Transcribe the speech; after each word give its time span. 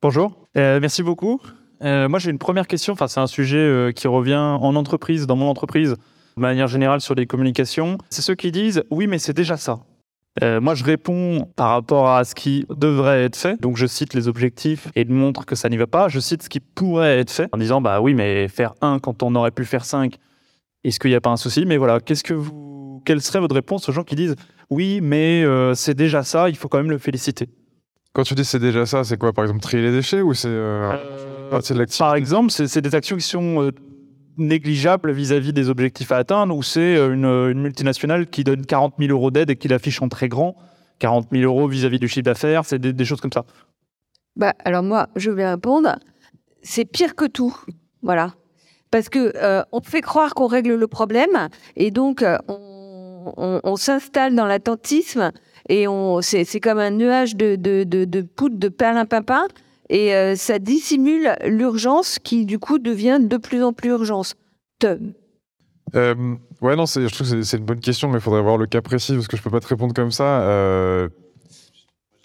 Bonjour, 0.00 0.46
euh, 0.56 0.78
merci 0.78 1.02
beaucoup. 1.02 1.40
Euh, 1.82 2.08
moi, 2.08 2.20
j'ai 2.20 2.30
une 2.30 2.38
première 2.38 2.68
question. 2.68 2.92
Enfin, 2.92 3.08
c'est 3.08 3.18
un 3.18 3.26
sujet 3.26 3.58
euh, 3.58 3.90
qui 3.90 4.06
revient 4.06 4.36
en 4.36 4.76
entreprise, 4.76 5.26
dans 5.26 5.34
mon 5.34 5.48
entreprise, 5.48 5.96
de 6.36 6.40
manière 6.40 6.68
générale 6.68 7.00
sur 7.00 7.16
les 7.16 7.26
communications. 7.26 7.98
C'est 8.08 8.22
ceux 8.22 8.36
qui 8.36 8.52
disent 8.52 8.84
oui, 8.92 9.08
mais 9.08 9.18
c'est 9.18 9.32
déjà 9.32 9.56
ça. 9.56 9.80
Moi, 10.40 10.76
je 10.76 10.84
réponds 10.84 11.48
par 11.56 11.70
rapport 11.70 12.10
à 12.10 12.24
ce 12.24 12.36
qui 12.36 12.64
devrait 12.70 13.24
être 13.24 13.34
fait. 13.34 13.60
Donc, 13.60 13.76
je 13.76 13.86
cite 13.86 14.14
les 14.14 14.28
objectifs 14.28 14.86
et 14.94 15.04
montre 15.04 15.44
que 15.44 15.56
ça 15.56 15.68
n'y 15.68 15.76
va 15.76 15.88
pas. 15.88 16.08
Je 16.08 16.20
cite 16.20 16.44
ce 16.44 16.48
qui 16.48 16.60
pourrait 16.60 17.18
être 17.18 17.32
fait 17.32 17.48
en 17.52 17.58
disant 17.58 17.80
bah 17.80 18.00
oui, 18.00 18.14
mais 18.14 18.46
faire 18.46 18.74
un 18.80 19.00
quand 19.00 19.24
on 19.24 19.34
aurait 19.34 19.50
pu 19.50 19.64
faire 19.64 19.84
cinq, 19.84 20.14
est-ce 20.84 21.00
qu'il 21.00 21.10
n'y 21.10 21.16
a 21.16 21.20
pas 21.20 21.30
un 21.30 21.36
souci? 21.36 21.64
Mais 21.66 21.76
voilà, 21.76 21.98
qu'est-ce 21.98 22.22
que 22.22 22.34
vous, 22.34 23.02
quelle 23.04 23.20
serait 23.20 23.40
votre 23.40 23.56
réponse 23.56 23.88
aux 23.88 23.92
gens 23.92 24.04
qui 24.04 24.14
disent 24.14 24.36
oui, 24.70 25.00
mais 25.02 25.42
c'est 25.74 25.94
déjà 25.94 26.22
ça, 26.22 26.48
il 26.48 26.56
faut 26.56 26.68
quand 26.68 26.78
même 26.78 26.90
le 26.90 26.98
féliciter? 26.98 27.48
Quand 28.12 28.22
tu 28.24 28.34
dis 28.34 28.44
c'est 28.44 28.58
déjà 28.58 28.86
ça, 28.86 29.04
c'est 29.04 29.16
quoi 29.18 29.32
Par 29.32 29.44
exemple, 29.44 29.60
trier 29.60 29.82
les 29.82 29.92
déchets 29.92 30.22
ou 30.22 30.34
c'est 30.34 30.48
euh, 30.48 30.92
de 31.50 31.54
l'activité 31.78 31.98
Par 31.98 32.14
exemple, 32.14 32.50
c'est 32.50 32.80
des 32.80 32.94
actions 32.94 33.16
qui 33.16 33.22
sont 33.22 33.62
euh, 33.62 33.70
négligeables 34.36 35.12
vis-à-vis 35.12 35.52
des 35.52 35.68
objectifs 35.68 36.10
à 36.12 36.16
atteindre, 36.16 36.56
ou 36.56 36.62
c'est 36.62 36.96
euh, 36.96 37.12
une, 37.12 37.24
une 37.26 37.62
multinationale 37.62 38.26
qui 38.26 38.44
donne 38.44 38.64
40 38.66 38.94
000 38.98 39.12
euros 39.12 39.30
d'aide 39.30 39.50
et 39.50 39.56
qui 39.56 39.68
l'affiche 39.68 40.02
en 40.02 40.08
très 40.08 40.28
grand? 40.28 40.56
40 41.00 41.28
000 41.30 41.44
euros 41.44 41.68
vis-à-vis 41.68 42.00
du 42.00 42.08
chiffre 42.08 42.24
d'affaires, 42.24 42.64
c'est 42.64 42.78
des, 42.80 42.92
des 42.92 43.04
choses 43.04 43.20
comme 43.20 43.32
ça. 43.32 43.44
Bah, 44.34 44.54
alors 44.64 44.82
moi, 44.82 45.08
je 45.14 45.30
vais 45.30 45.48
répondre. 45.48 45.96
C'est 46.62 46.84
pire 46.84 47.14
que 47.14 47.24
tout. 47.24 47.56
Voilà. 48.02 48.34
Parce 48.90 49.08
que 49.08 49.32
euh, 49.36 49.62
on 49.70 49.80
fait 49.80 50.00
croire 50.00 50.34
qu'on 50.34 50.46
règle 50.48 50.74
le 50.74 50.86
problème 50.88 51.48
et 51.76 51.90
donc 51.90 52.22
euh, 52.22 52.36
on, 52.48 53.32
on- 53.36 53.60
on 53.62 53.76
s'installe 53.76 54.34
dans 54.34 54.46
l'attentisme 54.46 55.30
et 55.68 55.86
on 55.88 56.20
c'est 56.22 56.60
comme 56.60 56.78
un 56.78 56.90
nuage 56.90 57.36
de, 57.36 57.56
de, 57.56 57.84
de, 57.84 58.04
de 58.04 58.22
poudre 58.22 58.58
de 58.58 58.68
perlimpinpin 58.68 59.46
et 59.90 60.14
euh, 60.14 60.36
ça 60.36 60.58
dissimule 60.58 61.34
l'urgence 61.46 62.18
qui 62.18 62.44
du 62.46 62.58
coup 62.58 62.78
devient 62.78 63.18
de 63.20 63.36
plus 63.36 63.62
en 63.62 63.72
plus 63.72 63.90
urgence. 63.90 64.34
Te- 64.78 64.98
Euh, 65.94 66.14
ouais, 66.60 66.76
non, 66.76 66.84
je 66.84 67.06
trouve 67.06 67.18
que 67.20 67.24
c'est- 67.24 67.42
c'est 67.44 67.56
une 67.56 67.64
bonne 67.64 67.80
question, 67.80 68.08
mais 68.08 68.18
il 68.18 68.20
faudrait 68.20 68.42
voir 68.42 68.58
le 68.58 68.66
cas 68.66 68.82
précis 68.82 69.14
parce 69.14 69.26
que 69.28 69.36
je 69.38 69.42
peux 69.42 69.50
pas 69.50 69.60
te 69.60 69.66
répondre 69.68 69.94
comme 69.94 70.10
ça. 70.10 70.42
Euh, 70.42 71.08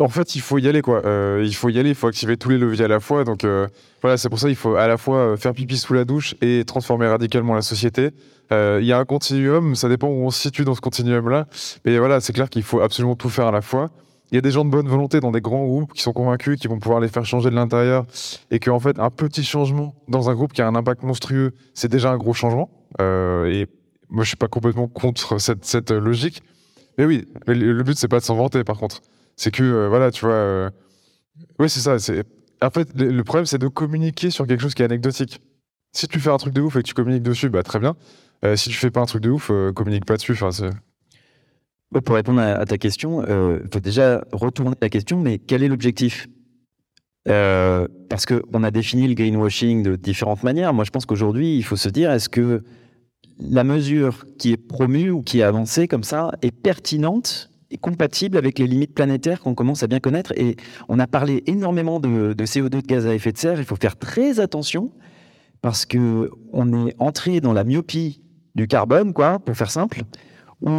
En 0.00 0.08
fait, 0.08 0.36
il 0.36 0.40
faut 0.40 0.58
y 0.58 0.68
aller, 0.68 0.80
quoi. 0.80 1.04
Euh, 1.04 1.42
il 1.44 1.54
faut 1.54 1.68
y 1.68 1.78
aller, 1.78 1.88
il 1.88 1.94
faut 1.94 2.06
activer 2.06 2.36
tous 2.36 2.50
les 2.50 2.58
leviers 2.58 2.84
à 2.84 2.88
la 2.88 3.00
fois. 3.00 3.24
Donc, 3.24 3.42
euh, 3.42 3.66
voilà, 4.00 4.16
c'est 4.16 4.28
pour 4.28 4.38
ça 4.38 4.46
qu'il 4.46 4.56
faut 4.56 4.76
à 4.76 4.86
la 4.86 4.96
fois 4.96 5.18
euh, 5.18 5.36
faire 5.36 5.52
pipi 5.52 5.76
sous 5.76 5.92
la 5.92 6.04
douche 6.04 6.36
et 6.40 6.64
transformer 6.64 7.08
radicalement 7.08 7.54
la 7.54 7.62
société. 7.62 8.10
Il 8.50 8.84
y 8.84 8.92
a 8.92 8.98
un 8.98 9.04
continuum, 9.04 9.74
ça 9.74 9.90
dépend 9.90 10.08
où 10.08 10.24
on 10.24 10.30
se 10.30 10.40
situe 10.40 10.64
dans 10.64 10.74
ce 10.74 10.80
continuum-là. 10.80 11.48
Mais 11.84 11.98
voilà, 11.98 12.20
c'est 12.20 12.32
clair 12.32 12.48
qu'il 12.48 12.62
faut 12.62 12.80
absolument 12.80 13.14
tout 13.14 13.28
faire 13.28 13.46
à 13.46 13.50
la 13.50 13.60
fois. 13.60 13.90
Il 14.30 14.36
y 14.36 14.38
a 14.38 14.40
des 14.40 14.50
gens 14.50 14.64
de 14.64 14.70
bonne 14.70 14.88
volonté 14.88 15.20
dans 15.20 15.32
des 15.32 15.42
grands 15.42 15.66
groupes 15.66 15.92
qui 15.92 16.00
sont 16.00 16.14
convaincus, 16.14 16.58
qui 16.58 16.66
vont 16.66 16.78
pouvoir 16.78 17.00
les 17.00 17.08
faire 17.08 17.26
changer 17.26 17.50
de 17.50 17.54
l'intérieur. 17.54 18.06
Et 18.50 18.58
qu'en 18.58 18.80
fait, 18.80 18.98
un 18.98 19.10
petit 19.10 19.44
changement 19.44 19.94
dans 20.06 20.30
un 20.30 20.34
groupe 20.34 20.54
qui 20.54 20.62
a 20.62 20.66
un 20.66 20.76
impact 20.76 21.02
monstrueux, 21.02 21.52
c'est 21.74 21.90
déjà 21.90 22.10
un 22.10 22.16
gros 22.16 22.32
changement. 22.32 22.70
Et 23.00 23.66
moi, 24.08 24.24
je 24.24 24.28
suis 24.28 24.36
pas 24.36 24.48
complètement 24.48 24.88
contre 24.88 25.36
cette, 25.38 25.90
logique. 25.90 26.42
Mais 26.96 27.04
oui, 27.04 27.26
le 27.46 27.82
but, 27.82 27.98
c'est 27.98 28.08
pas 28.08 28.20
de 28.20 28.24
s'en 28.24 28.36
vanter, 28.36 28.64
par 28.64 28.78
contre. 28.78 29.02
C'est 29.38 29.52
que, 29.52 29.62
euh, 29.62 29.88
voilà, 29.88 30.10
tu 30.10 30.26
vois. 30.26 30.34
euh, 30.34 30.70
Oui, 31.58 31.70
c'est 31.70 31.80
ça. 31.80 31.98
C'est... 31.98 32.24
En 32.60 32.70
fait, 32.70 32.88
le, 33.00 33.22
problème, 33.22 33.46
c'est 33.46 33.58
de 33.58 33.68
communiquer 33.68 34.30
sur 34.30 34.46
quelque 34.46 34.60
chose 34.60 34.74
qui 34.74 34.82
est 34.82 34.84
anecdotique. 34.84 35.40
Si 35.92 36.08
tu 36.08 36.18
fais 36.18 36.30
un 36.30 36.36
truc 36.36 36.52
de 36.52 36.60
ouf 36.60 36.74
et 36.74 36.82
que 36.82 36.88
tu 36.88 36.92
communiques 36.92 37.22
dessus, 37.22 37.48
bah 37.48 37.62
très 37.62 37.78
bien. 37.78 37.96
Euh, 38.44 38.56
si 38.56 38.68
tu 38.68 38.74
fais 38.74 38.90
pas 38.90 39.00
un 39.00 39.06
truc 39.06 39.22
de 39.22 39.30
ouf, 39.30 39.50
communique 39.74 40.04
pas 40.04 40.16
dessus. 40.16 40.36
Pour 42.04 42.14
répondre 42.16 42.40
à, 42.40 42.66
ta 42.66 42.78
question, 42.78 43.22
il 43.22 43.68
faut 43.72 43.78
déjà 43.80 44.24
retourner 44.32 44.74
la 44.82 44.88
question, 44.88 45.20
mais 45.20 45.38
quel 45.38 45.62
est 45.62 45.68
l'objectif? 45.68 46.26
Parce 47.24 48.26
qu'on 48.26 48.64
a 48.64 48.70
défini 48.72 49.06
le 49.06 49.14
greenwashing 49.14 49.84
de 49.84 49.94
différentes 49.94 50.42
manières. 50.42 50.74
Moi, 50.74 50.84
je 50.84 50.90
pense 50.90 51.06
qu'aujourd'hui, 51.06 51.56
il 51.56 51.62
faut 51.62 51.76
se 51.76 51.88
dire, 51.88 52.10
est-ce 52.10 52.28
que 52.28 52.64
la 53.38 53.62
mesure 53.62 54.26
qui 54.36 54.52
est 54.52 54.56
promue 54.56 55.10
ou 55.10 55.22
qui 55.22 55.38
est 55.40 55.44
avancée 55.44 55.86
comme 55.86 56.02
ça 56.04 56.32
est 56.42 56.50
pertinente 56.50 57.50
compatible 57.76 58.38
avec 58.38 58.58
les 58.58 58.66
limites 58.66 58.94
planétaires 58.94 59.40
qu'on 59.40 59.54
commence 59.54 59.82
à 59.82 59.86
bien 59.86 60.00
connaître 60.00 60.32
Et 60.36 60.56
on 60.88 60.98
a 60.98 61.06
parlé 61.06 61.42
énormément 61.46 62.00
de, 62.00 62.32
de 62.32 62.44
CO2, 62.46 62.68
de 62.70 62.80
gaz 62.80 63.06
à 63.06 63.14
effet 63.14 63.32
de 63.32 63.38
serre. 63.38 63.58
Il 63.58 63.66
faut 63.66 63.76
faire 63.76 63.96
très 63.96 64.40
attention 64.40 64.90
parce 65.60 65.84
que 65.84 66.30
on 66.52 66.86
est 66.86 66.94
entré 66.98 67.40
dans 67.40 67.52
la 67.52 67.64
myopie 67.64 68.22
du 68.54 68.66
carbone, 68.66 69.12
quoi, 69.12 69.38
pour 69.38 69.56
faire 69.56 69.70
simple 69.70 70.02
où 70.60 70.70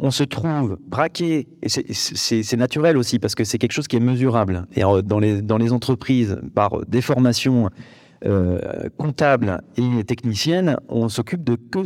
on 0.00 0.10
se 0.10 0.24
trouve 0.24 0.78
braqué, 0.86 1.46
et 1.62 1.68
c'est- 1.68 2.56
naturel 2.56 2.96
aussi 2.96 3.18
parce 3.18 3.34
que 3.34 3.44
c'est 3.44 3.58
quelque 3.58 3.72
chose 3.72 3.86
qui 3.86 3.96
est 3.96 4.00
mesurable. 4.00 4.66
Et 4.74 4.84
euh, 4.84 5.02
dans 5.02 5.20
les, 5.20 5.42
dans 5.42 5.58
les 5.58 5.72
entreprises, 5.72 6.40
par 6.54 6.84
des 6.86 7.00
formations 7.00 7.70
euh, 8.24 8.58
comptables 8.96 9.60
et 9.76 10.02
techniciennes, 10.04 10.76
on 10.88 11.08
s'occupe 11.08 11.44
que, 11.70 11.78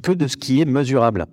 que 0.00 0.12
de 0.12 0.26
ce 0.28 0.36
qui 0.36 0.60
est 0.60 0.64
mesurable. 0.64 1.26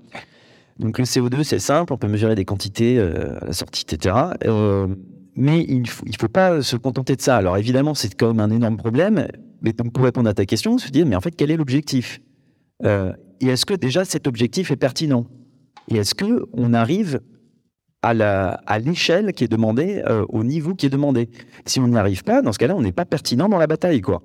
Donc 0.79 0.97
le 0.97 1.03
CO2, 1.03 1.43
c'est 1.43 1.59
simple, 1.59 1.91
on 1.91 1.97
peut 1.97 2.07
mesurer 2.07 2.35
des 2.35 2.45
quantités 2.45 2.97
euh, 2.97 3.37
à 3.41 3.47
la 3.47 3.53
sortie, 3.53 3.83
etc. 3.87 4.15
Euh, 4.45 4.87
mais 5.35 5.65
il 5.67 5.81
ne 5.81 5.87
faut, 5.87 6.27
pas 6.29 6.61
se 6.61 6.77
contenter 6.77 7.17
de 7.17 7.21
ça. 7.21 7.35
Alors 7.35 7.57
évidemment, 7.57 7.93
c'est 7.93 8.15
quand 8.15 8.33
même 8.33 8.39
un 8.39 8.49
énorme 8.49 8.77
problème. 8.77 9.27
Mais 9.61 9.73
pour 9.73 10.03
répondre 10.05 10.29
à 10.29 10.33
ta 10.33 10.45
question, 10.45 10.77
se 10.77 10.89
dire, 10.89 11.05
mais 11.05 11.17
en 11.17 11.21
fait, 11.21 11.31
quel 11.31 11.51
est 11.51 11.57
l'objectif? 11.57 12.21
Euh, 12.85 13.11
Et 13.41 13.47
est-ce 13.47 13.65
que 13.65 13.73
déjà 13.73 14.05
cet 14.05 14.25
objectif 14.25 14.71
est 14.71 14.77
pertinent? 14.77 15.25
Et 15.89 15.97
est-ce 15.97 16.15
que 16.15 16.45
on 16.53 16.73
arrive 16.73 17.19
à 18.01 18.11
à 18.11 18.79
l'échelle 18.79 19.33
qui 19.33 19.43
est 19.43 19.49
demandée, 19.49 20.01
au 20.29 20.45
niveau 20.45 20.75
qui 20.75 20.85
est 20.85 20.89
demandé? 20.89 21.29
Si 21.65 21.81
on 21.81 21.87
n'y 21.89 21.97
arrive 21.97 22.23
pas, 22.23 22.41
dans 22.41 22.53
ce 22.53 22.59
cas-là, 22.59 22.75
on 22.77 22.81
n'est 22.81 22.93
pas 22.93 23.05
pertinent 23.05 23.49
dans 23.49 23.57
la 23.57 23.67
bataille, 23.67 23.99
quoi. 23.99 24.21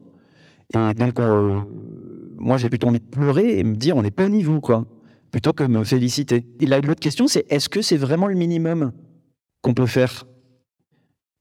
Et 0.72 0.94
donc, 0.94 1.18
moi, 2.38 2.56
j'ai 2.58 2.68
plutôt 2.68 2.86
envie 2.86 3.00
de 3.00 3.04
pleurer 3.04 3.58
et 3.58 3.64
me 3.64 3.74
dire, 3.74 3.96
on 3.96 4.02
n'est 4.02 4.12
pas 4.12 4.26
au 4.26 4.28
niveau, 4.28 4.60
quoi, 4.60 4.84
plutôt 5.34 5.52
que 5.52 5.64
me 5.64 5.82
féliciter. 5.82 6.46
Et 6.60 6.66
l'autre 6.66 7.00
question, 7.00 7.26
c'est 7.26 7.44
est-ce 7.50 7.68
que 7.68 7.82
c'est 7.82 7.96
vraiment 7.96 8.28
le 8.28 8.36
minimum 8.36 8.92
qu'on 9.62 9.74
peut 9.74 9.86
faire? 9.86 10.26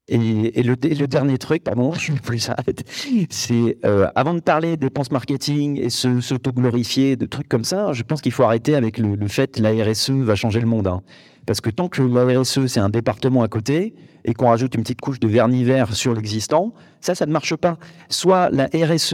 Et, 0.07 0.63
le, 0.63 1.05
dernier 1.05 1.37
truc, 1.37 1.63
pardon, 1.63 1.93
je 1.99 2.13
ne 2.13 2.17
plus 2.17 2.39
s'arrête, 2.39 2.83
c'est 3.29 3.77
euh, 3.85 4.07
avant 4.15 4.33
de 4.33 4.39
parler 4.39 4.77
dépenses 4.77 5.11
marketing 5.11 5.79
et 5.79 5.91
s'auto-glorifier, 5.91 7.17
de 7.17 7.27
trucs 7.27 7.47
comme 7.47 7.63
ça, 7.63 7.93
je 7.93 8.01
pense 8.01 8.21
qu'il 8.23 8.31
faut 8.31 8.41
arrêter 8.41 8.73
avec 8.73 8.97
le, 8.97 9.13
le 9.13 9.27
fait 9.27 9.59
la 9.59 9.69
RSE 9.69 10.09
va 10.09 10.33
changer 10.33 10.59
le 10.59 10.65
monde. 10.65 10.87
hein. 10.87 11.03
Parce 11.45 11.61
que 11.61 11.69
tant 11.69 11.87
que 11.87 12.01
la 12.01 12.39
RSE, 12.39 12.65
c'est 12.65 12.79
un 12.79 12.89
département 12.89 13.43
à 13.43 13.47
côté 13.47 13.93
et 14.25 14.33
qu'on 14.33 14.47
rajoute 14.47 14.73
une 14.73 14.81
petite 14.81 15.01
couche 15.01 15.19
de 15.19 15.27
vernis 15.27 15.65
vert 15.65 15.93
sur 15.93 16.15
l'existant, 16.15 16.73
ça, 16.99 17.13
ça 17.13 17.27
ne 17.27 17.31
marche 17.31 17.55
pas. 17.57 17.77
Soit 18.09 18.49
la 18.49 18.69
RSE, 18.73 19.13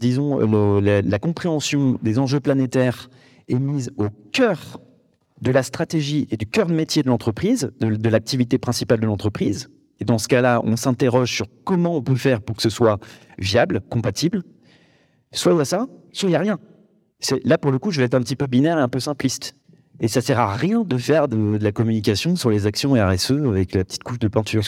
disons 0.00 0.38
la 0.80 1.18
compréhension 1.18 1.98
des 2.02 2.18
enjeux 2.18 2.40
planétaires 2.40 3.10
est 3.48 3.58
mise 3.58 3.90
au 3.96 4.08
cœur 4.32 4.80
de 5.40 5.50
la 5.50 5.62
stratégie 5.62 6.26
et 6.30 6.36
du 6.36 6.46
cœur 6.46 6.66
de 6.66 6.74
métier 6.74 7.02
de 7.02 7.08
l'entreprise, 7.08 7.70
de, 7.80 8.08
l'activité 8.08 8.58
principale 8.58 9.00
de 9.00 9.06
l'entreprise. 9.06 9.68
Et 10.00 10.04
dans 10.04 10.18
ce 10.18 10.28
cas-là, 10.28 10.60
on 10.64 10.76
s'interroge 10.76 11.32
sur 11.32 11.46
comment 11.64 11.96
on 11.96 12.02
peut 12.02 12.16
faire 12.16 12.40
pour 12.40 12.56
que 12.56 12.62
ce 12.62 12.70
soit 12.70 12.98
viable, 13.38 13.80
compatible. 13.88 14.42
Soit 15.32 15.52
il 15.52 15.58
y 15.58 15.60
a 15.60 15.64
ça, 15.64 15.86
soit 16.12 16.28
il 16.28 16.32
n'y 16.32 16.36
a 16.36 16.40
rien. 16.40 16.58
Là, 17.44 17.58
pour 17.58 17.72
le 17.72 17.78
coup, 17.78 17.90
je 17.90 17.98
vais 17.98 18.06
être 18.06 18.14
un 18.14 18.20
petit 18.20 18.36
peu 18.36 18.46
binaire 18.46 18.78
et 18.78 18.82
un 18.82 18.88
peu 18.88 19.00
simpliste. 19.00 19.54
Et 20.00 20.06
ça 20.06 20.20
sert 20.20 20.38
à 20.38 20.54
rien 20.54 20.82
de 20.82 20.96
faire 20.96 21.26
de, 21.26 21.58
de 21.58 21.64
la 21.64 21.72
communication 21.72 22.36
sur 22.36 22.50
les 22.50 22.66
actions 22.66 22.92
RSE 22.92 23.32
avec 23.32 23.74
la 23.74 23.84
petite 23.84 24.04
couche 24.04 24.20
de 24.20 24.28
peinture. 24.28 24.64